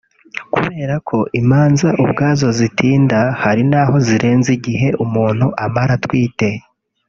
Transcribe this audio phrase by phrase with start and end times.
[0.53, 6.49] kubera ko imanza ubwazo zitinda hari naho zirenza igihe umuntu amara atwite